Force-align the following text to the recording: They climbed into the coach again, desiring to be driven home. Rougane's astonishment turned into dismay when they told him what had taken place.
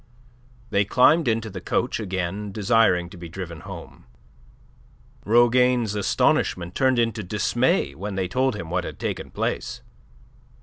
They 0.71 0.83
climbed 0.83 1.27
into 1.27 1.51
the 1.51 1.61
coach 1.61 1.99
again, 1.99 2.51
desiring 2.51 3.07
to 3.11 3.17
be 3.17 3.29
driven 3.29 3.59
home. 3.59 4.05
Rougane's 5.27 5.93
astonishment 5.93 6.73
turned 6.73 6.97
into 6.97 7.21
dismay 7.21 7.93
when 7.93 8.15
they 8.15 8.27
told 8.27 8.55
him 8.55 8.71
what 8.71 8.83
had 8.83 8.97
taken 8.97 9.29
place. 9.29 9.83